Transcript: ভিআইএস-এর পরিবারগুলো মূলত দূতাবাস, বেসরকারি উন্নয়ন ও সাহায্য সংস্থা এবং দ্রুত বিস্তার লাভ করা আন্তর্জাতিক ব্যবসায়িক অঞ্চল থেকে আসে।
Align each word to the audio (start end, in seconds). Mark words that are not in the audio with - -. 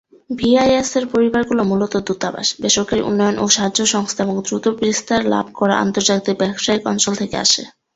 ভিআইএস-এর 0.31 1.05
পরিবারগুলো 1.07 1.61
মূলত 1.63 1.93
দূতাবাস, 2.07 2.47
বেসরকারি 2.61 3.01
উন্নয়ন 3.01 3.35
ও 3.39 3.45
সাহায্য 3.47 3.79
সংস্থা 3.85 4.21
এবং 4.23 4.35
দ্রুত 4.41 4.65
বিস্তার 4.79 5.21
লাভ 5.25 5.45
করা 5.53 5.75
আন্তর্জাতিক 5.77 6.35
ব্যবসায়িক 6.37 6.83
অঞ্চল 6.87 7.13
থেকে 7.15 7.35
আসে। 7.37 7.63